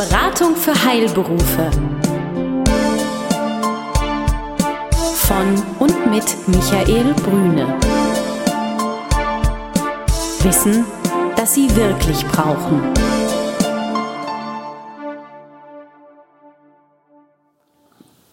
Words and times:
Beratung 0.00 0.56
für 0.56 0.72
Heilberufe. 0.82 1.70
Von 5.14 5.62
und 5.78 6.10
mit 6.10 6.24
Michael 6.48 7.12
Brüne. 7.22 7.78
Wissen, 10.42 10.86
das 11.36 11.54
Sie 11.54 11.76
wirklich 11.76 12.26
brauchen. 12.28 12.80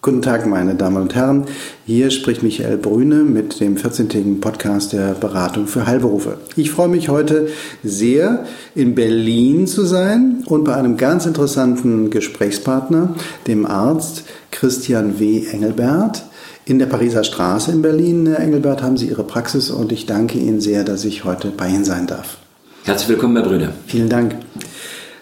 Guten 0.08 0.22
Tag, 0.22 0.46
meine 0.46 0.74
Damen 0.74 0.96
und 1.02 1.14
Herren. 1.14 1.44
Hier 1.84 2.10
spricht 2.10 2.42
Michael 2.42 2.78
Brüne 2.78 3.24
mit 3.24 3.60
dem 3.60 3.76
14-tägigen 3.76 4.40
Podcast 4.40 4.94
der 4.94 5.12
Beratung 5.12 5.66
für 5.66 5.86
Heilberufe. 5.86 6.38
Ich 6.56 6.70
freue 6.70 6.88
mich 6.88 7.10
heute 7.10 7.48
sehr, 7.84 8.46
in 8.74 8.94
Berlin 8.94 9.66
zu 9.66 9.84
sein 9.84 10.44
und 10.46 10.64
bei 10.64 10.74
einem 10.74 10.96
ganz 10.96 11.26
interessanten 11.26 12.08
Gesprächspartner, 12.08 13.16
dem 13.46 13.66
Arzt 13.66 14.24
Christian 14.50 15.20
W. 15.20 15.44
Engelbert. 15.52 16.24
In 16.64 16.78
der 16.78 16.86
Pariser 16.86 17.22
Straße 17.22 17.70
in 17.70 17.82
Berlin, 17.82 18.28
Herr 18.28 18.40
Engelbert, 18.40 18.82
haben 18.82 18.96
Sie 18.96 19.08
Ihre 19.08 19.24
Praxis 19.24 19.68
und 19.68 19.92
ich 19.92 20.06
danke 20.06 20.38
Ihnen 20.38 20.62
sehr, 20.62 20.84
dass 20.84 21.04
ich 21.04 21.24
heute 21.24 21.48
bei 21.54 21.68
Ihnen 21.68 21.84
sein 21.84 22.06
darf. 22.06 22.38
Herzlich 22.84 23.10
willkommen, 23.10 23.36
Herr 23.36 23.44
Brüne. 23.44 23.72
Vielen 23.86 24.08
Dank. 24.08 24.36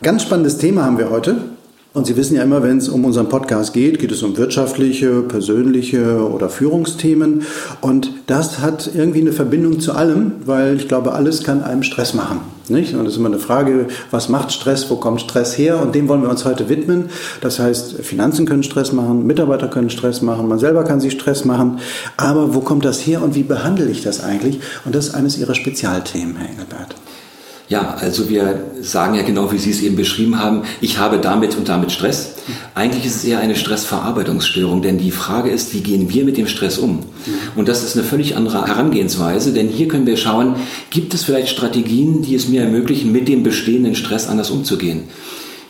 Ganz 0.00 0.22
spannendes 0.22 0.58
Thema 0.58 0.84
haben 0.84 0.98
wir 0.98 1.10
heute. 1.10 1.55
Und 1.96 2.06
Sie 2.06 2.14
wissen 2.14 2.36
ja 2.36 2.42
immer, 2.42 2.62
wenn 2.62 2.76
es 2.76 2.90
um 2.90 3.06
unseren 3.06 3.30
Podcast 3.30 3.72
geht, 3.72 3.98
geht 3.98 4.12
es 4.12 4.22
um 4.22 4.36
wirtschaftliche, 4.36 5.22
persönliche 5.22 6.30
oder 6.30 6.50
Führungsthemen. 6.50 7.44
Und 7.80 8.10
das 8.26 8.58
hat 8.58 8.90
irgendwie 8.94 9.22
eine 9.22 9.32
Verbindung 9.32 9.80
zu 9.80 9.92
allem, 9.92 10.32
weil 10.44 10.76
ich 10.76 10.88
glaube, 10.88 11.12
alles 11.12 11.42
kann 11.42 11.62
einem 11.62 11.82
Stress 11.82 12.12
machen. 12.12 12.40
Nicht? 12.68 12.92
Und 12.92 13.06
das 13.06 13.14
ist 13.14 13.18
immer 13.18 13.30
eine 13.30 13.38
Frage, 13.38 13.86
was 14.10 14.28
macht 14.28 14.52
Stress, 14.52 14.90
wo 14.90 14.96
kommt 14.96 15.22
Stress 15.22 15.56
her? 15.56 15.80
Und 15.80 15.94
dem 15.94 16.06
wollen 16.06 16.20
wir 16.20 16.28
uns 16.28 16.44
heute 16.44 16.68
widmen. 16.68 17.06
Das 17.40 17.60
heißt, 17.60 17.94
Finanzen 18.02 18.44
können 18.44 18.62
Stress 18.62 18.92
machen, 18.92 19.26
Mitarbeiter 19.26 19.68
können 19.68 19.88
Stress 19.88 20.20
machen, 20.20 20.48
man 20.48 20.58
selber 20.58 20.84
kann 20.84 21.00
sich 21.00 21.14
Stress 21.14 21.46
machen. 21.46 21.78
Aber 22.18 22.54
wo 22.54 22.60
kommt 22.60 22.84
das 22.84 23.06
her 23.06 23.22
und 23.22 23.34
wie 23.34 23.42
behandle 23.42 23.88
ich 23.88 24.02
das 24.02 24.22
eigentlich? 24.22 24.60
Und 24.84 24.94
das 24.94 25.06
ist 25.06 25.14
eines 25.14 25.38
Ihrer 25.38 25.54
Spezialthemen, 25.54 26.36
Herr 26.36 26.50
Engelbert. 26.50 26.94
Ja, 27.68 27.96
also 28.00 28.28
wir 28.28 28.60
sagen 28.80 29.16
ja 29.16 29.22
genau, 29.22 29.50
wie 29.50 29.58
Sie 29.58 29.70
es 29.70 29.82
eben 29.82 29.96
beschrieben 29.96 30.38
haben, 30.38 30.62
ich 30.80 30.98
habe 30.98 31.18
damit 31.18 31.56
und 31.56 31.68
damit 31.68 31.90
Stress. 31.90 32.36
Eigentlich 32.76 33.04
ist 33.04 33.16
es 33.16 33.24
eher 33.24 33.40
eine 33.40 33.56
Stressverarbeitungsstörung, 33.56 34.82
denn 34.82 34.98
die 34.98 35.10
Frage 35.10 35.50
ist, 35.50 35.74
wie 35.74 35.80
gehen 35.80 36.08
wir 36.08 36.24
mit 36.24 36.36
dem 36.36 36.46
Stress 36.46 36.78
um? 36.78 37.00
Und 37.56 37.66
das 37.66 37.82
ist 37.82 37.96
eine 37.96 38.04
völlig 38.04 38.36
andere 38.36 38.68
Herangehensweise, 38.68 39.52
denn 39.52 39.66
hier 39.66 39.88
können 39.88 40.06
wir 40.06 40.16
schauen, 40.16 40.54
gibt 40.90 41.12
es 41.12 41.24
vielleicht 41.24 41.48
Strategien, 41.48 42.22
die 42.22 42.36
es 42.36 42.46
mir 42.46 42.62
ermöglichen, 42.62 43.10
mit 43.10 43.26
dem 43.26 43.42
bestehenden 43.42 43.96
Stress 43.96 44.28
anders 44.28 44.50
umzugehen? 44.50 45.04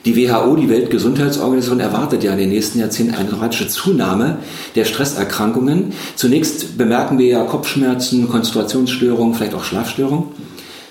Die 0.04 0.16
WHO, 0.16 0.54
die 0.54 0.68
Weltgesundheitsorganisation, 0.68 1.80
erwartet 1.80 2.22
ja 2.22 2.32
in 2.32 2.38
den 2.38 2.50
nächsten 2.50 2.78
Jahrzehnten 2.78 3.14
eine 3.14 3.28
dramatische 3.28 3.68
Zunahme 3.68 4.38
der 4.74 4.84
Stresserkrankungen. 4.84 5.94
Zunächst 6.14 6.76
bemerken 6.76 7.18
wir 7.18 7.26
ja 7.26 7.42
Kopfschmerzen, 7.44 8.28
Konzentrationsstörungen, 8.28 9.34
vielleicht 9.34 9.54
auch 9.54 9.64
Schlafstörungen. 9.64 10.24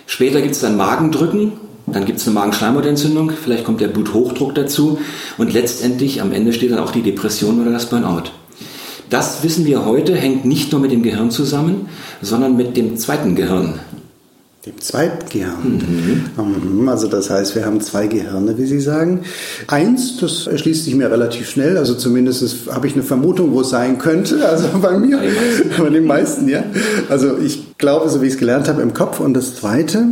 Später 0.08 0.42
gibt 0.42 0.56
es 0.56 0.61
dann 0.61 0.78
Magendrücken, 0.78 1.53
dann 1.88 2.06
gibt 2.06 2.20
es 2.20 2.28
eine 2.28 2.36
Magenschleimhautentzündung, 2.36 3.31
vielleicht 3.31 3.64
kommt 3.64 3.81
der 3.81 3.88
Bluthochdruck 3.88 4.56
dazu 4.56 5.00
und 5.38 5.53
letztendlich 5.53 6.22
am 6.22 6.31
Ende 6.31 6.53
steht 6.53 6.72
dann 6.72 6.80
auch 6.80 6.92
die 6.92 7.03
Depression 7.03 7.62
oder 7.62 7.72
das 7.72 7.89
Burnout. 7.89 8.31
Das 9.09 9.44
wissen 9.44 9.66
wir 9.66 9.86
heute, 9.86 10.16
hängt 10.16 10.45
nicht 10.45 10.72
nur 10.72 10.81
mit 10.81 10.92
dem 10.92 11.03
Gehirn 11.03 11.30
zusammen, 11.30 11.89
sondern 12.22 12.58
mit 12.58 12.75
dem 12.75 12.97
zweiten 12.97 13.36
Gehirn, 13.36 13.80
dem 14.66 14.81
zweiten 14.81 15.30
Gehirn. 15.30 16.25
Mhm. 16.38 16.89
Also 16.89 17.08
das 17.08 17.30
heißt, 17.30 17.55
wir 17.55 17.66
haben 17.66 17.81
zwei 17.81 18.08
Gehirne, 18.08 18.58
wie 18.58 18.66
Sie 18.66 18.80
sagen. 18.80 19.22
Eins, 19.67 20.17
das 20.19 20.47
erschließt 20.47 20.85
sich 20.85 20.95
mir 20.95 21.11
relativ 21.11 21.49
schnell, 21.49 21.77
also 21.77 21.94
zumindest 21.94 22.72
habe 22.72 22.88
ich 22.88 22.94
eine 22.94 23.03
Vermutung, 23.03 23.53
wo 23.53 23.61
es 23.61 23.69
sein 23.69 23.99
könnte, 23.99 24.47
also 24.47 24.67
bei 24.81 24.97
mir, 24.97 25.19
bei 25.78 25.90
den 25.90 26.06
meisten, 26.06 26.50
ja. 26.50 26.63
Also 27.09 27.38
ich 27.38 27.78
glaube, 27.78 28.09
so 28.09 28.22
wie 28.22 28.28
ich 28.28 28.34
es 28.34 28.40
gelernt 28.40 28.67
habe, 28.67 28.81
im 28.81 28.94
Kopf. 28.94 29.19
Und 29.19 29.35
das 29.35 29.56
zweite, 29.56 30.07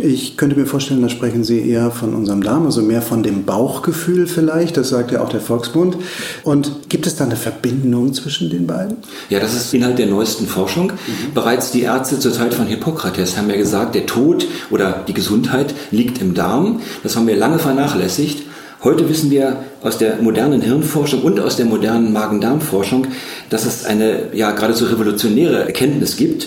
ich 0.00 0.36
könnte 0.36 0.56
mir 0.56 0.66
vorstellen, 0.66 1.02
da 1.02 1.08
sprechen 1.08 1.44
Sie 1.44 1.68
eher 1.68 1.90
von 1.90 2.14
unserem 2.14 2.42
Darm, 2.42 2.66
also 2.66 2.82
mehr 2.82 3.02
von 3.02 3.22
dem 3.22 3.44
Bauchgefühl 3.44 4.26
vielleicht, 4.26 4.76
das 4.76 4.90
sagt 4.90 5.10
ja 5.10 5.20
auch 5.20 5.28
der 5.28 5.40
Volksbund. 5.40 5.96
Und 6.44 6.88
gibt 6.88 7.06
es 7.06 7.16
da 7.16 7.24
eine 7.24 7.36
Verbindung 7.36 8.14
zwischen 8.14 8.50
den 8.50 8.66
beiden? 8.66 8.98
Ja, 9.28 9.40
das 9.40 9.54
ist 9.54 9.74
Inhalt 9.74 9.98
der 9.98 10.06
neuesten 10.06 10.46
Forschung. 10.46 10.92
Mhm. 10.92 11.34
Bereits 11.34 11.72
die 11.72 11.82
Ärzte 11.82 12.18
zur 12.18 12.32
Zeit 12.32 12.54
von 12.54 12.66
Hippokrates 12.66 13.36
haben 13.36 13.50
ja 13.50 13.56
gesagt, 13.56 13.94
der 13.94 14.06
Tod 14.06 14.46
oder 14.70 15.04
die 15.06 15.14
Gesundheit 15.14 15.74
liegt 15.90 16.20
im 16.20 16.34
Darm. 16.34 16.80
Das 17.02 17.16
haben 17.16 17.26
wir 17.26 17.36
lange 17.36 17.58
vernachlässigt. 17.58 18.44
Heute 18.84 19.08
wissen 19.08 19.32
wir 19.32 19.64
aus 19.82 19.98
der 19.98 20.22
modernen 20.22 20.62
Hirnforschung 20.62 21.22
und 21.22 21.40
aus 21.40 21.56
der 21.56 21.66
modernen 21.66 22.12
Magen-Darm-Forschung, 22.12 23.08
dass 23.50 23.66
es 23.66 23.84
eine 23.84 24.28
ja 24.32 24.52
geradezu 24.52 24.84
revolutionäre 24.84 25.64
Erkenntnis 25.64 26.16
gibt, 26.16 26.46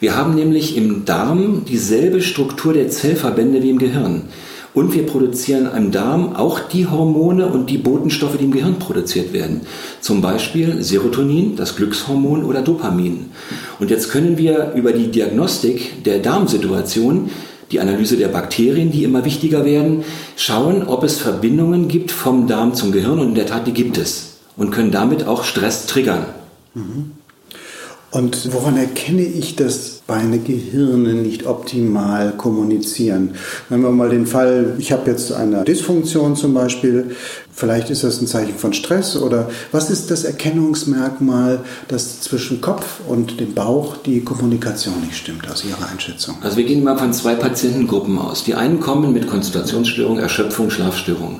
wir 0.00 0.16
haben 0.16 0.34
nämlich 0.34 0.78
im 0.78 1.04
Darm 1.04 1.66
dieselbe 1.66 2.22
Struktur 2.22 2.72
der 2.72 2.88
Zellverbände 2.88 3.62
wie 3.62 3.70
im 3.70 3.78
Gehirn. 3.78 4.22
Und 4.72 4.94
wir 4.94 5.04
produzieren 5.04 5.68
im 5.76 5.90
Darm 5.90 6.36
auch 6.36 6.60
die 6.60 6.86
Hormone 6.86 7.48
und 7.48 7.68
die 7.68 7.76
Botenstoffe, 7.76 8.38
die 8.38 8.44
im 8.44 8.52
Gehirn 8.52 8.78
produziert 8.78 9.32
werden. 9.32 9.62
Zum 10.00 10.22
Beispiel 10.22 10.82
Serotonin, 10.82 11.56
das 11.56 11.76
Glückshormon 11.76 12.44
oder 12.44 12.62
Dopamin. 12.62 13.30
Und 13.78 13.90
jetzt 13.90 14.10
können 14.10 14.38
wir 14.38 14.72
über 14.74 14.92
die 14.92 15.08
Diagnostik 15.08 16.04
der 16.04 16.20
Darmsituation, 16.20 17.30
die 17.70 17.80
Analyse 17.80 18.16
der 18.16 18.28
Bakterien, 18.28 18.90
die 18.92 19.04
immer 19.04 19.24
wichtiger 19.24 19.64
werden, 19.64 20.04
schauen, 20.36 20.84
ob 20.84 21.04
es 21.04 21.18
Verbindungen 21.18 21.88
gibt 21.88 22.10
vom 22.10 22.46
Darm 22.46 22.72
zum 22.74 22.90
Gehirn. 22.92 23.18
Und 23.18 23.28
in 23.28 23.34
der 23.34 23.46
Tat, 23.46 23.66
die 23.66 23.72
gibt 23.72 23.98
es. 23.98 24.38
Und 24.56 24.70
können 24.70 24.92
damit 24.92 25.26
auch 25.26 25.44
Stress 25.44 25.86
triggern. 25.86 26.26
Mhm. 26.74 27.12
Und 28.12 28.52
woran 28.52 28.76
erkenne 28.76 29.22
ich, 29.22 29.54
dass 29.54 30.02
meine 30.08 30.38
Gehirne 30.38 31.14
nicht 31.14 31.46
optimal 31.46 32.32
kommunizieren? 32.32 33.34
Nehmen 33.68 33.84
wir 33.84 33.92
mal 33.92 34.08
den 34.08 34.26
Fall, 34.26 34.74
ich 34.78 34.90
habe 34.90 35.08
jetzt 35.08 35.32
eine 35.32 35.62
Dysfunktion 35.62 36.34
zum 36.34 36.52
Beispiel, 36.52 37.14
vielleicht 37.52 37.88
ist 37.90 38.02
das 38.02 38.20
ein 38.20 38.26
Zeichen 38.26 38.56
von 38.56 38.72
Stress 38.72 39.16
oder 39.16 39.48
was 39.70 39.90
ist 39.90 40.10
das 40.10 40.24
Erkennungsmerkmal, 40.24 41.60
dass 41.86 42.20
zwischen 42.20 42.60
Kopf 42.60 43.00
und 43.06 43.38
dem 43.38 43.54
Bauch 43.54 43.96
die 43.98 44.22
Kommunikation 44.22 45.00
nicht 45.02 45.16
stimmt, 45.16 45.48
aus 45.48 45.64
Ihrer 45.64 45.88
Einschätzung? 45.88 46.36
Also 46.42 46.56
wir 46.56 46.64
gehen 46.64 46.82
mal 46.82 46.98
von 46.98 47.12
zwei 47.12 47.36
Patientengruppen 47.36 48.18
aus. 48.18 48.42
Die 48.42 48.54
einen 48.54 48.80
kommen 48.80 49.12
mit 49.12 49.28
Konzentrationsstörungen, 49.28 50.20
Erschöpfung, 50.20 50.70
Schlafstörungen. 50.70 51.38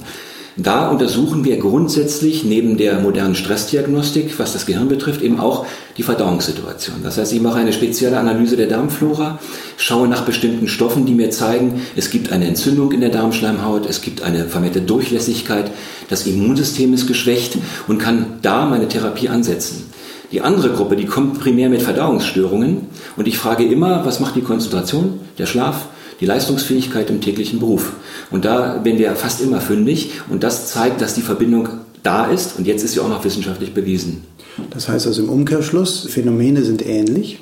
Da 0.62 0.88
untersuchen 0.88 1.44
wir 1.44 1.56
grundsätzlich 1.56 2.44
neben 2.44 2.76
der 2.76 3.00
modernen 3.00 3.34
Stressdiagnostik, 3.34 4.38
was 4.38 4.52
das 4.52 4.66
Gehirn 4.66 4.88
betrifft, 4.88 5.22
eben 5.22 5.40
auch 5.40 5.64
die 5.96 6.02
Verdauungssituation. 6.02 6.96
Das 7.02 7.16
heißt, 7.16 7.32
ich 7.32 7.40
mache 7.40 7.58
eine 7.58 7.72
spezielle 7.72 8.18
Analyse 8.18 8.58
der 8.58 8.66
Darmflora, 8.66 9.38
schaue 9.78 10.06
nach 10.06 10.26
bestimmten 10.26 10.68
Stoffen, 10.68 11.06
die 11.06 11.14
mir 11.14 11.30
zeigen, 11.30 11.80
es 11.96 12.10
gibt 12.10 12.30
eine 12.30 12.46
Entzündung 12.46 12.92
in 12.92 13.00
der 13.00 13.08
Darmschleimhaut, 13.08 13.88
es 13.88 14.02
gibt 14.02 14.20
eine 14.22 14.44
vermehrte 14.44 14.82
Durchlässigkeit, 14.82 15.70
das 16.10 16.26
Immunsystem 16.26 16.92
ist 16.92 17.06
geschwächt 17.06 17.56
und 17.88 17.98
kann 17.98 18.26
da 18.42 18.66
meine 18.66 18.88
Therapie 18.88 19.30
ansetzen. 19.30 19.90
Die 20.30 20.42
andere 20.42 20.70
Gruppe, 20.70 20.96
die 20.96 21.06
kommt 21.06 21.40
primär 21.40 21.70
mit 21.70 21.80
Verdauungsstörungen 21.80 22.88
und 23.16 23.26
ich 23.26 23.38
frage 23.38 23.64
immer, 23.64 24.04
was 24.04 24.20
macht 24.20 24.36
die 24.36 24.42
Konzentration, 24.42 25.20
der 25.38 25.46
Schlaf, 25.46 25.86
die 26.20 26.26
Leistungsfähigkeit 26.26 27.10
im 27.10 27.20
täglichen 27.20 27.58
Beruf. 27.58 27.92
Und 28.30 28.44
da 28.44 28.84
werden 28.84 28.98
wir 28.98 29.14
fast 29.16 29.40
immer 29.40 29.60
fündig 29.60 30.12
und 30.28 30.42
das 30.42 30.70
zeigt, 30.70 31.00
dass 31.00 31.14
die 31.14 31.22
Verbindung 31.22 31.68
da 32.02 32.26
ist 32.26 32.58
und 32.58 32.66
jetzt 32.66 32.84
ist 32.84 32.92
sie 32.92 33.00
auch 33.00 33.08
noch 33.08 33.24
wissenschaftlich 33.24 33.74
bewiesen. 33.74 34.24
Das 34.70 34.88
heißt 34.88 35.06
also 35.06 35.22
im 35.22 35.28
Umkehrschluss, 35.28 36.06
Phänomene 36.10 36.62
sind 36.62 36.86
ähnlich. 36.86 37.38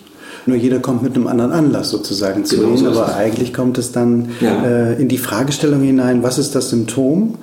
Nur 0.48 0.56
jeder 0.56 0.78
kommt 0.78 1.02
mit 1.02 1.14
einem 1.14 1.26
anderen 1.26 1.52
Anlass 1.52 1.90
sozusagen 1.90 2.46
zu 2.46 2.56
genau, 2.56 2.68
Ihnen, 2.68 2.78
so 2.78 2.88
aber 2.88 3.14
eigentlich 3.14 3.52
kommt 3.52 3.76
es 3.76 3.92
dann 3.92 4.30
ja. 4.40 4.64
äh, 4.64 4.94
in 4.94 5.08
die 5.08 5.18
Fragestellung 5.18 5.82
hinein, 5.82 6.22
was 6.22 6.38
ist 6.38 6.54
das 6.54 6.70
Symptom? 6.70 7.34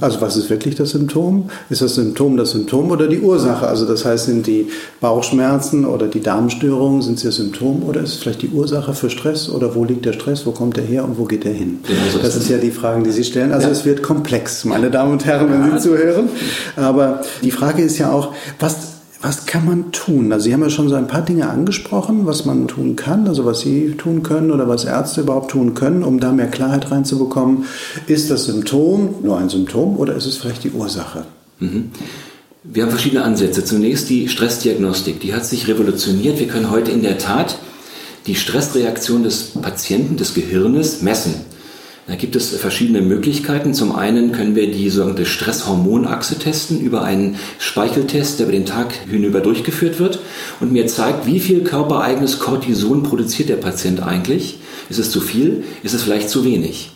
Also 0.00 0.22
was 0.22 0.38
ist 0.38 0.48
wirklich 0.48 0.74
das 0.74 0.90
Symptom? 0.90 1.50
Ist 1.68 1.82
das 1.82 1.96
Symptom 1.96 2.38
das 2.38 2.52
Symptom 2.52 2.90
oder 2.90 3.06
die 3.06 3.20
Ursache? 3.20 3.68
Also 3.68 3.84
das 3.84 4.06
heißt, 4.06 4.24
sind 4.24 4.46
die 4.46 4.68
Bauchschmerzen 5.02 5.84
oder 5.84 6.06
die 6.06 6.20
Darmstörungen, 6.20 7.02
sind 7.02 7.18
sie 7.18 7.26
das 7.26 7.36
Symptom 7.36 7.82
oder 7.82 8.00
ist 8.00 8.14
es 8.14 8.16
vielleicht 8.16 8.40
die 8.40 8.48
Ursache 8.48 8.94
für 8.94 9.10
Stress 9.10 9.50
oder 9.50 9.74
wo 9.74 9.84
liegt 9.84 10.06
der 10.06 10.14
Stress, 10.14 10.46
wo 10.46 10.52
kommt 10.52 10.78
er 10.78 10.84
her 10.84 11.04
und 11.04 11.18
wo 11.18 11.24
geht 11.24 11.44
er 11.44 11.52
hin? 11.52 11.80
Genau 11.86 12.00
so 12.10 12.18
das 12.18 12.34
ist 12.34 12.48
ja 12.48 12.56
die 12.56 12.70
Fragen, 12.70 13.04
die 13.04 13.10
Sie 13.10 13.24
stellen. 13.24 13.52
Also 13.52 13.66
ja. 13.66 13.72
es 13.74 13.84
wird 13.84 14.02
komplex, 14.02 14.64
meine 14.64 14.90
Damen 14.90 15.12
und 15.12 15.26
Herren, 15.26 15.50
wenn 15.50 15.78
Sie 15.78 15.86
zuhören. 15.86 16.30
Aber 16.76 17.20
die 17.42 17.50
Frage 17.50 17.82
ist 17.82 17.98
ja 17.98 18.10
auch, 18.10 18.32
was 18.58 18.93
was 19.24 19.46
kann 19.46 19.64
man 19.64 19.90
tun? 19.90 20.30
Also 20.34 20.44
Sie 20.44 20.52
haben 20.52 20.60
ja 20.60 20.68
schon 20.68 20.90
so 20.90 20.96
ein 20.96 21.06
paar 21.06 21.22
Dinge 21.22 21.48
angesprochen, 21.48 22.26
was 22.26 22.44
man 22.44 22.68
tun 22.68 22.94
kann, 22.94 23.26
also 23.26 23.46
was 23.46 23.60
Sie 23.60 23.94
tun 23.96 24.22
können 24.22 24.50
oder 24.50 24.68
was 24.68 24.84
Ärzte 24.84 25.22
überhaupt 25.22 25.50
tun 25.50 25.72
können, 25.72 26.04
um 26.04 26.20
da 26.20 26.30
mehr 26.30 26.48
Klarheit 26.48 26.90
reinzubekommen. 26.90 27.64
Ist 28.06 28.30
das 28.30 28.44
Symptom 28.44 29.14
nur 29.22 29.38
ein 29.38 29.48
Symptom 29.48 29.96
oder 29.96 30.14
ist 30.14 30.26
es 30.26 30.36
vielleicht 30.36 30.64
die 30.64 30.72
Ursache? 30.72 31.24
Mhm. 31.58 31.90
Wir 32.64 32.82
haben 32.82 32.90
verschiedene 32.90 33.24
Ansätze. 33.24 33.64
Zunächst 33.64 34.10
die 34.10 34.28
Stressdiagnostik. 34.28 35.20
Die 35.20 35.34
hat 35.34 35.46
sich 35.46 35.68
revolutioniert. 35.68 36.38
Wir 36.38 36.46
können 36.46 36.70
heute 36.70 36.90
in 36.90 37.02
der 37.02 37.16
Tat 37.16 37.58
die 38.26 38.34
Stressreaktion 38.34 39.22
des 39.22 39.52
Patienten, 39.60 40.18
des 40.18 40.34
Gehirnes 40.34 41.00
messen. 41.00 41.34
Da 42.06 42.16
gibt 42.16 42.36
es 42.36 42.50
verschiedene 42.50 43.00
Möglichkeiten. 43.00 43.72
Zum 43.72 43.96
einen 43.96 44.32
können 44.32 44.54
wir 44.54 44.70
die 44.70 44.90
sogenannte 44.90 45.24
Stresshormonachse 45.24 46.38
testen 46.38 46.78
über 46.80 47.02
einen 47.02 47.36
Speicheltest, 47.58 48.38
der 48.38 48.46
über 48.46 48.52
den 48.52 48.66
Tag 48.66 48.92
hinüber 49.10 49.40
durchgeführt 49.40 49.98
wird 49.98 50.18
und 50.60 50.70
mir 50.70 50.86
zeigt, 50.86 51.26
wie 51.26 51.40
viel 51.40 51.62
körpereigenes 51.62 52.40
Cortison 52.40 53.04
produziert 53.04 53.48
der 53.48 53.56
Patient 53.56 54.02
eigentlich. 54.02 54.58
Ist 54.90 54.98
es 54.98 55.10
zu 55.10 55.22
viel? 55.22 55.64
Ist 55.82 55.94
es 55.94 56.02
vielleicht 56.02 56.28
zu 56.28 56.44
wenig? 56.44 56.90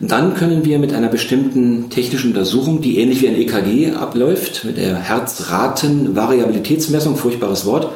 Dann 0.00 0.34
können 0.34 0.64
wir 0.64 0.78
mit 0.78 0.94
einer 0.94 1.08
bestimmten 1.08 1.90
technischen 1.90 2.30
Untersuchung, 2.30 2.80
die 2.80 2.96
ähnlich 2.98 3.20
wie 3.20 3.28
ein 3.28 3.36
EKG 3.36 3.96
abläuft, 3.96 4.64
mit 4.64 4.78
der 4.78 4.96
Herzratenvariabilitätsmessung, 4.96 7.16
furchtbares 7.16 7.66
Wort, 7.66 7.92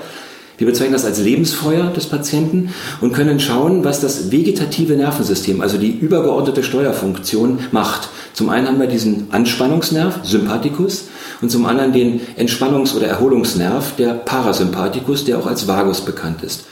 wir 0.58 0.66
bezeichnen 0.66 0.92
das 0.92 1.04
als 1.04 1.18
Lebensfeuer 1.18 1.86
des 1.90 2.06
Patienten 2.06 2.70
und 3.00 3.12
können 3.12 3.40
schauen, 3.40 3.84
was 3.84 4.00
das 4.00 4.30
vegetative 4.30 4.94
Nervensystem, 4.94 5.60
also 5.60 5.78
die 5.78 5.90
übergeordnete 5.90 6.62
Steuerfunktion, 6.62 7.58
macht. 7.72 8.08
Zum 8.34 8.50
einen 8.50 8.66
haben 8.66 8.80
wir 8.80 8.86
diesen 8.86 9.28
Anspannungsnerv, 9.32 10.20
Sympathikus, 10.22 11.04
und 11.40 11.50
zum 11.50 11.66
anderen 11.66 11.92
den 11.92 12.20
Entspannungs- 12.38 12.94
oder 12.94 13.08
Erholungsnerv, 13.08 13.96
der 13.96 14.14
Parasympathikus, 14.14 15.24
der 15.24 15.38
auch 15.38 15.46
als 15.46 15.66
Vagus 15.66 16.02
bekannt 16.02 16.42
ist. 16.42 16.64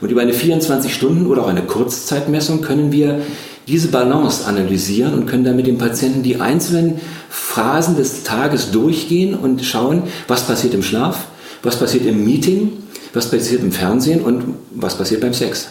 Und 0.00 0.10
über 0.10 0.20
eine 0.20 0.32
24-Stunden- 0.32 1.26
oder 1.26 1.42
auch 1.42 1.48
eine 1.48 1.62
Kurzzeitmessung 1.62 2.60
können 2.60 2.92
wir 2.92 3.20
diese 3.66 3.88
Balance 3.88 4.46
analysieren 4.46 5.14
und 5.14 5.26
können 5.26 5.44
dann 5.44 5.56
mit 5.56 5.66
dem 5.66 5.78
Patienten 5.78 6.22
die 6.22 6.40
einzelnen 6.40 7.00
Phasen 7.28 7.96
des 7.96 8.22
Tages 8.22 8.70
durchgehen 8.70 9.34
und 9.34 9.64
schauen, 9.64 10.04
was 10.26 10.46
passiert 10.46 10.74
im 10.74 10.82
Schlaf, 10.82 11.26
was 11.62 11.76
passiert 11.76 12.06
im 12.06 12.24
Meeting, 12.24 12.72
was 13.12 13.30
passiert 13.30 13.62
im 13.62 13.72
Fernsehen 13.72 14.22
und 14.22 14.54
was 14.74 14.96
passiert 14.96 15.20
beim 15.20 15.34
Sex. 15.34 15.68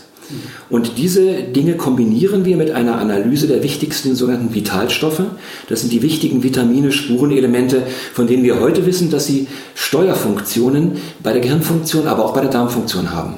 Und 0.70 0.98
diese 0.98 1.44
Dinge 1.44 1.76
kombinieren 1.76 2.44
wir 2.44 2.58
mit 2.58 2.72
einer 2.72 2.98
Analyse 2.98 3.48
der 3.48 3.64
wichtigsten 3.64 4.16
sogenannten 4.16 4.54
Vitalstoffe. 4.54 5.22
Das 5.70 5.82
sind 5.82 5.94
die 5.94 6.02
wichtigen 6.02 6.44
Vitamine, 6.44 6.92
Spurenelemente, 6.92 7.84
von 8.14 8.28
denen 8.28 8.44
wir 8.44 8.60
heute 8.60 8.86
wissen, 8.86 9.10
dass 9.10 9.26
sie 9.26 9.48
Steuerfunktionen 9.76 10.98
bei 11.24 11.32
der 11.32 11.42
Gehirnfunktion, 11.42 12.08
aber 12.08 12.26
auch 12.26 12.34
bei 12.34 12.42
der 12.42 12.50
Darmfunktion 12.50 13.14
haben. 13.14 13.36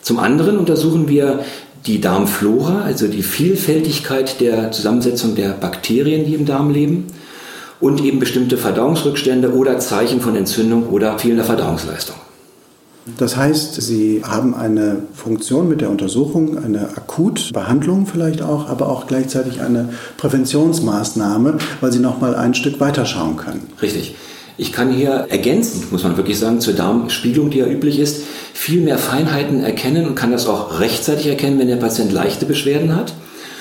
Zum 0.00 0.18
anderen 0.18 0.56
untersuchen 0.56 1.08
wir 1.08 1.40
die 1.86 2.00
Darmflora, 2.00 2.82
also 2.82 3.08
die 3.08 3.22
Vielfältigkeit 3.22 4.40
der 4.40 4.72
Zusammensetzung 4.72 5.34
der 5.34 5.50
Bakterien, 5.50 6.24
die 6.24 6.34
im 6.34 6.46
Darm 6.46 6.70
leben 6.70 7.08
und 7.78 8.02
eben 8.02 8.18
bestimmte 8.18 8.56
Verdauungsrückstände 8.56 9.52
oder 9.52 9.78
Zeichen 9.78 10.20
von 10.20 10.34
Entzündung 10.34 10.88
oder 10.88 11.18
fehlender 11.18 11.44
Verdauungsleistung. 11.44 12.16
Das 13.18 13.36
heißt, 13.36 13.80
Sie 13.80 14.22
haben 14.24 14.54
eine 14.54 15.02
Funktion 15.14 15.68
mit 15.68 15.80
der 15.80 15.90
Untersuchung, 15.90 16.58
eine 16.58 16.88
Akutbehandlung 16.96 18.06
vielleicht 18.06 18.42
auch, 18.42 18.68
aber 18.68 18.88
auch 18.88 19.06
gleichzeitig 19.06 19.60
eine 19.60 19.90
Präventionsmaßnahme, 20.16 21.58
weil 21.80 21.92
Sie 21.92 22.00
noch 22.00 22.20
mal 22.20 22.34
ein 22.34 22.54
Stück 22.54 22.80
weiterschauen 22.80 23.36
können. 23.36 23.68
Richtig. 23.80 24.16
Ich 24.58 24.72
kann 24.72 24.90
hier 24.90 25.26
ergänzend, 25.28 25.92
muss 25.92 26.02
man 26.02 26.16
wirklich 26.16 26.38
sagen, 26.38 26.60
zur 26.60 26.74
Darmspiegelung, 26.74 27.50
die 27.50 27.58
ja 27.58 27.66
üblich 27.66 27.98
ist, 27.98 28.22
viel 28.54 28.80
mehr 28.80 28.98
Feinheiten 28.98 29.62
erkennen 29.62 30.06
und 30.06 30.14
kann 30.14 30.32
das 30.32 30.46
auch 30.46 30.80
rechtzeitig 30.80 31.26
erkennen, 31.26 31.58
wenn 31.58 31.68
der 31.68 31.76
Patient 31.76 32.10
leichte 32.10 32.46
Beschwerden 32.46 32.96
hat 32.96 33.12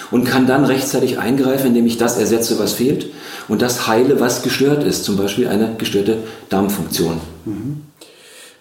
und 0.10 0.24
kann 0.24 0.48
dann 0.48 0.64
rechtzeitig 0.66 1.20
eingreifen, 1.20 1.68
indem 1.68 1.86
ich 1.86 1.98
das 1.98 2.18
ersetze, 2.18 2.58
was 2.60 2.74
fehlt 2.74 3.08
und 3.48 3.62
das 3.62 3.88
heile, 3.88 4.20
was 4.20 4.42
gestört 4.42 4.84
ist, 4.84 5.04
zum 5.04 5.18
Beispiel 5.18 5.48
eine 5.48 5.76
gestörte 5.78 6.18
Darmfunktion. 6.50 7.20
Mhm. 7.44 7.82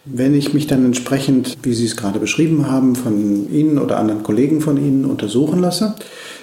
Wenn 0.06 0.34
ich 0.34 0.52
mich 0.52 0.66
dann 0.66 0.84
entsprechend, 0.84 1.56
wie 1.62 1.72
Sie 1.72 1.86
es 1.86 1.96
gerade 1.96 2.18
beschrieben 2.18 2.70
haben, 2.70 2.94
von 2.94 3.50
Ihnen 3.50 3.78
oder 3.78 3.96
anderen 3.96 4.22
Kollegen 4.22 4.60
von 4.60 4.76
Ihnen 4.76 5.06
untersuchen 5.06 5.60
lasse, 5.60 5.94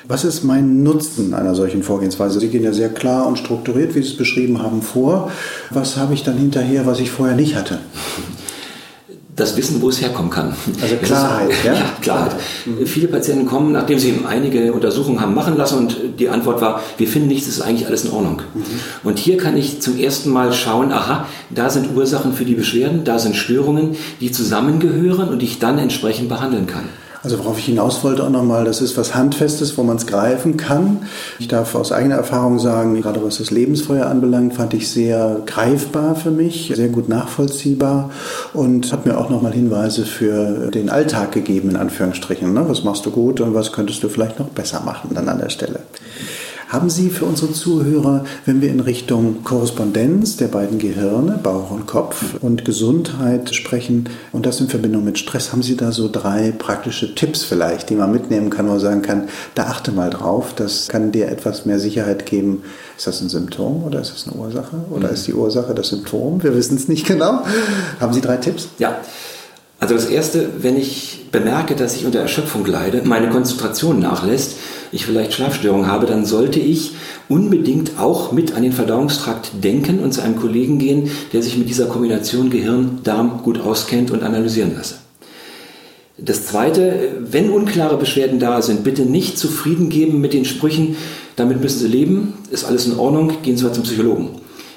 was 0.07 0.23
ist 0.23 0.43
mein 0.43 0.81
Nutzen 0.81 1.35
einer 1.35 1.53
solchen 1.53 1.83
Vorgehensweise? 1.83 2.39
Sie 2.39 2.47
gehen 2.47 2.63
ja 2.63 2.73
sehr 2.73 2.89
klar 2.89 3.27
und 3.27 3.37
strukturiert, 3.37 3.93
wie 3.93 4.01
Sie 4.01 4.09
es 4.09 4.17
beschrieben 4.17 4.63
haben, 4.63 4.81
vor. 4.81 5.29
Was 5.69 5.95
habe 5.95 6.15
ich 6.15 6.23
dann 6.23 6.37
hinterher, 6.37 6.87
was 6.87 6.99
ich 6.99 7.11
vorher 7.11 7.35
nicht 7.35 7.55
hatte? 7.55 7.77
Das 9.41 9.57
Wissen, 9.57 9.81
wo 9.81 9.89
es 9.89 10.01
herkommen 10.01 10.29
kann. 10.29 10.53
Also 10.81 10.95
Klarheit, 10.97 11.49
ist, 11.49 11.63
ja? 11.65 11.73
ja? 11.73 11.81
Klarheit. 12.01 12.35
Mhm. 12.65 12.85
Viele 12.85 13.07
Patienten 13.07 13.45
kommen, 13.45 13.71
nachdem 13.71 13.99
sie 13.99 14.19
einige 14.27 14.71
Untersuchungen 14.71 15.19
haben 15.19 15.35
machen 15.35 15.57
lassen 15.57 15.77
und 15.79 15.97
die 16.19 16.29
Antwort 16.29 16.61
war, 16.61 16.81
wir 16.97 17.07
finden 17.07 17.27
nichts, 17.27 17.47
ist 17.47 17.61
eigentlich 17.61 17.88
alles 17.88 18.05
in 18.05 18.11
Ordnung. 18.11 18.41
Mhm. 18.53 18.63
Und 19.03 19.19
hier 19.19 19.38
kann 19.38 19.57
ich 19.57 19.81
zum 19.81 19.97
ersten 19.97 20.29
Mal 20.29 20.53
schauen, 20.53 20.91
aha, 20.91 21.27
da 21.49 21.69
sind 21.69 21.95
Ursachen 21.95 22.33
für 22.33 22.45
die 22.45 22.55
Beschwerden, 22.55 23.03
da 23.03 23.19
sind 23.19 23.35
Störungen, 23.35 23.97
die 24.19 24.31
zusammengehören 24.31 25.29
und 25.29 25.39
die 25.39 25.45
ich 25.45 25.59
dann 25.59 25.77
entsprechend 25.77 26.29
behandeln 26.29 26.67
kann. 26.67 26.85
Also 27.23 27.38
worauf 27.38 27.59
ich 27.59 27.65
hinaus 27.65 28.03
wollte 28.03 28.23
auch 28.23 28.29
nochmal, 28.29 28.65
das 28.65 28.81
ist 28.81 28.97
was 28.97 29.13
Handfestes, 29.13 29.77
wo 29.77 29.83
man 29.83 29.97
es 29.97 30.07
greifen 30.07 30.57
kann. 30.57 31.03
Ich 31.38 31.47
darf 31.47 31.75
aus 31.75 31.91
eigener 31.91 32.15
Erfahrung 32.15 32.57
sagen, 32.57 33.00
gerade 33.00 33.23
was 33.23 33.38
das 33.38 33.51
Lebensfeuer 33.51 34.07
anbelangt, 34.07 34.56
fand 34.56 34.73
ich 34.73 34.89
sehr 34.89 35.41
greifbar 35.45 36.15
für 36.15 36.31
mich, 36.31 36.71
sehr 36.75 36.89
gut 36.89 37.09
nachvollziehbar 37.09 38.09
und 38.53 38.91
hat 38.91 39.06
mir 39.06 39.19
auch 39.19 39.29
nochmal 39.29 39.53
Hinweise 39.53 40.06
für 40.06 40.71
den 40.71 40.89
Alltag 40.89 41.31
gegeben, 41.31 41.69
in 41.69 41.75
Anführungsstrichen. 41.75 42.53
Ne? 42.53 42.65
Was 42.68 42.83
machst 42.83 43.06
du 43.06 43.12
gut 43.12 43.39
und 43.39 43.53
was 43.53 43.71
könntest 43.71 44.01
du 44.03 44.09
vielleicht 44.09 44.39
noch 44.39 44.50
besser 44.50 44.81
machen 44.81 45.12
dann 45.13 45.29
an 45.29 45.39
der 45.39 45.50
Stelle. 45.50 45.79
Haben 46.71 46.89
Sie 46.89 47.09
für 47.09 47.25
unsere 47.25 47.51
Zuhörer, 47.51 48.23
wenn 48.45 48.62
wir 48.62 48.69
in 48.69 48.79
Richtung 48.79 49.44
Korrespondenz 49.44 50.38
der 50.38 50.47
beiden 50.47 50.79
Gehirne, 50.79 51.38
Bauch 51.44 51.69
und 51.69 51.85
Kopf 51.85 52.35
und 52.39 52.63
Gesundheit 52.63 53.53
sprechen 53.53 54.07
und 54.31 54.45
das 54.45 54.62
in 54.62 54.69
Verbindung 54.69 55.03
mit 55.03 55.19
Stress, 55.19 55.51
haben 55.51 55.63
Sie 55.63 55.75
da 55.75 55.91
so 55.91 56.07
drei 56.09 56.53
praktische 56.57 57.13
Tipps 57.13 57.44
vielleicht, 57.44 57.89
die 57.89 57.95
man 57.95 58.13
mitnehmen 58.13 58.50
kann, 58.50 58.68
wo 58.68 58.71
man 58.71 58.79
sagen 58.79 59.01
kann, 59.01 59.27
da 59.53 59.63
achte 59.63 59.91
mal 59.91 60.12
drauf, 60.12 60.53
das 60.56 60.88
kann 60.88 61.12
dir 61.12 61.27
etwas 61.27 61.65
mehr 61.65 61.77
Sicherheit 61.77 62.25
geben. 62.25 62.63
Ist 62.97 63.06
das 63.06 63.19
ein 63.19 63.27
Symptom 63.27 63.83
oder 63.83 64.00
ist 64.00 64.13
das 64.13 64.29
eine 64.29 64.41
Ursache? 64.41 64.77
Oder 64.91 65.09
mhm. 65.09 65.13
ist 65.13 65.27
die 65.27 65.33
Ursache 65.33 65.75
das 65.75 65.89
Symptom? 65.89 66.41
Wir 66.41 66.56
wissen 66.56 66.77
es 66.77 66.88
nicht 66.88 67.06
genau. 67.06 67.44
Haben 68.00 68.13
Sie 68.13 68.21
drei 68.21 68.38
Tipps? 68.38 68.69
Ja. 68.77 68.95
Also 69.81 69.95
das 69.95 70.05
Erste, 70.05 70.47
wenn 70.59 70.77
ich 70.77 71.25
bemerke, 71.31 71.75
dass 71.75 71.95
ich 71.95 72.05
unter 72.05 72.19
Erschöpfung 72.19 72.63
leide, 72.67 73.01
meine 73.03 73.29
Konzentration 73.29 73.99
nachlässt, 73.99 74.57
ich 74.91 75.07
vielleicht 75.07 75.33
Schlafstörungen 75.33 75.87
habe, 75.87 76.05
dann 76.05 76.23
sollte 76.23 76.59
ich 76.59 76.91
unbedingt 77.29 77.97
auch 77.97 78.31
mit 78.31 78.53
an 78.53 78.61
den 78.61 78.73
Verdauungstrakt 78.73 79.63
denken 79.63 79.97
und 79.97 80.13
zu 80.13 80.21
einem 80.21 80.35
Kollegen 80.35 80.77
gehen, 80.77 81.09
der 81.33 81.41
sich 81.41 81.57
mit 81.57 81.67
dieser 81.67 81.87
Kombination 81.87 82.51
Gehirn-Darm 82.51 83.41
gut 83.41 83.59
auskennt 83.59 84.11
und 84.11 84.21
analysieren 84.21 84.75
lasse. 84.75 84.97
Das 86.19 86.45
Zweite, 86.45 87.13
wenn 87.19 87.49
unklare 87.49 87.97
Beschwerden 87.97 88.37
da 88.37 88.61
sind, 88.61 88.83
bitte 88.83 89.01
nicht 89.01 89.39
zufrieden 89.39 89.89
geben 89.89 90.21
mit 90.21 90.33
den 90.33 90.45
Sprüchen, 90.45 90.95
damit 91.35 91.59
müssen 91.59 91.79
Sie 91.79 91.87
leben, 91.87 92.35
ist 92.51 92.65
alles 92.65 92.85
in 92.85 92.99
Ordnung, 92.99 93.41
gehen 93.41 93.57
Sie 93.57 93.63
mal 93.63 93.73
zum 93.73 93.85
Psychologen. 93.85 94.29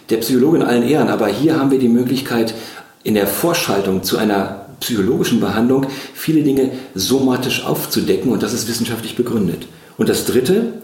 Der 0.09 0.17
Psychologe 0.17 0.57
in 0.57 0.63
allen 0.63 0.89
Ehren, 0.89 1.09
aber 1.09 1.27
hier 1.29 1.59
haben 1.59 1.71
wir 1.71 1.79
die 1.79 1.89
Möglichkeit, 1.89 2.55
in 3.03 3.13
der 3.13 3.27
Vorschaltung 3.27 4.03
zu 4.03 4.17
einer 4.17 4.64
psychologischen 4.85 5.41
Behandlung 5.41 5.87
viele 6.13 6.43
Dinge 6.43 6.71
somatisch 6.95 7.65
aufzudecken 7.65 8.31
und 8.31 8.43
das 8.43 8.53
ist 8.53 8.69
wissenschaftlich 8.69 9.17
begründet. 9.17 9.67
Und 9.97 10.11
das 10.11 10.27
Dritte, 10.27 10.75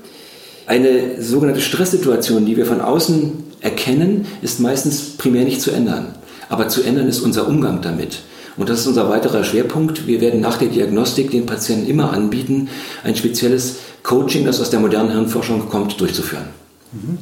eine 0.66 1.22
sogenannte 1.22 1.60
Stresssituation, 1.60 2.46
die 2.46 2.56
wir 2.56 2.64
von 2.64 2.80
außen 2.80 3.32
erkennen, 3.60 4.26
ist 4.40 4.58
meistens 4.58 5.16
primär 5.18 5.44
nicht 5.44 5.60
zu 5.60 5.70
ändern. 5.70 6.14
Aber 6.48 6.68
zu 6.68 6.82
ändern 6.82 7.08
ist 7.08 7.20
unser 7.20 7.46
Umgang 7.46 7.82
damit. 7.82 8.20
Und 8.56 8.70
das 8.70 8.80
ist 8.80 8.86
unser 8.86 9.08
weiterer 9.10 9.44
Schwerpunkt. 9.44 10.06
Wir 10.06 10.20
werden 10.20 10.40
nach 10.40 10.56
der 10.56 10.68
Diagnostik 10.68 11.30
den 11.30 11.46
Patienten 11.46 11.86
immer 11.86 12.12
anbieten, 12.12 12.68
ein 13.04 13.16
spezielles 13.16 13.76
Coaching, 14.02 14.46
das 14.46 14.60
aus 14.60 14.70
der 14.70 14.80
modernen 14.80 15.10
Hirnforschung 15.10 15.68
kommt, 15.68 16.00
durchzuführen. 16.00 16.46
Mhm. 16.92 17.18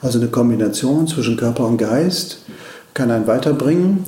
Also 0.00 0.18
eine 0.18 0.28
Kombination 0.28 1.08
zwischen 1.08 1.36
Körper 1.36 1.66
und 1.66 1.76
Geist 1.76 2.38
kann 2.94 3.10
einen 3.10 3.26
weiterbringen. 3.26 4.04